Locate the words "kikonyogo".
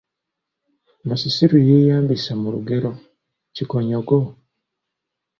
3.55-4.19